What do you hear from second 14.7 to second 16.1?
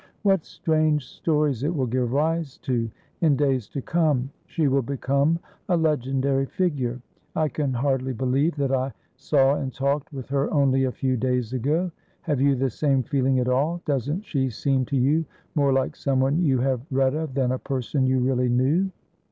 to you more like